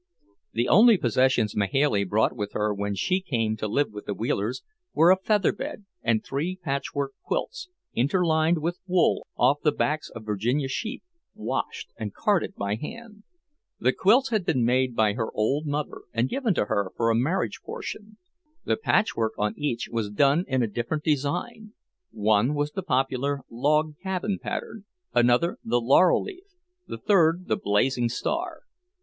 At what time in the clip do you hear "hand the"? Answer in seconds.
12.77-13.93